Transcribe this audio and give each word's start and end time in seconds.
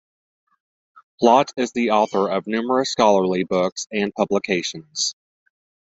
Plott 1.21 1.51
is 1.57 1.73
the 1.73 1.91
author 1.91 2.27
of 2.27 2.47
numerous 2.47 2.89
scholarly 2.91 3.43
books 3.43 3.85
and 3.91 4.11
publications. 4.15 5.13